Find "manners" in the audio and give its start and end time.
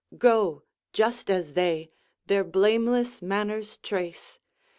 3.21-3.77